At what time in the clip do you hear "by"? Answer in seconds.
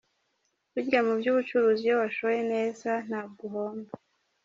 1.19-1.27